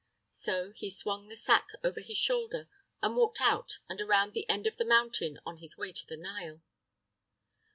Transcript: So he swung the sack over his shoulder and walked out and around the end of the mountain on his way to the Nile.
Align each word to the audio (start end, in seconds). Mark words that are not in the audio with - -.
So 0.31 0.71
he 0.71 0.89
swung 0.89 1.27
the 1.27 1.37
sack 1.37 1.67
over 1.83 1.99
his 2.01 2.17
shoulder 2.17 2.67
and 3.03 3.15
walked 3.15 3.39
out 3.39 3.77
and 3.87 4.01
around 4.01 4.33
the 4.33 4.49
end 4.49 4.65
of 4.65 4.77
the 4.77 4.83
mountain 4.83 5.39
on 5.45 5.57
his 5.59 5.77
way 5.77 5.93
to 5.93 6.07
the 6.07 6.17
Nile. 6.17 6.61